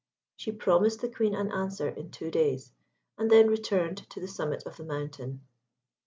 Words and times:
She 0.35 0.51
promised 0.51 1.01
the 1.01 1.09
Queen 1.09 1.35
an 1.35 1.51
answer 1.51 1.87
in 1.87 2.09
two 2.09 2.31
days, 2.31 2.71
and 3.19 3.29
then 3.29 3.47
returned 3.51 4.09
to 4.09 4.19
the 4.19 4.27
summit 4.27 4.63
of 4.65 4.77
the 4.77 4.83
mountain. 4.83 5.41